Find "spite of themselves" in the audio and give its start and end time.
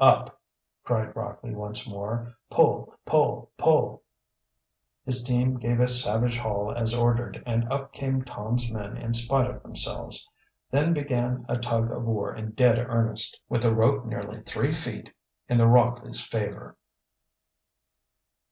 9.14-10.28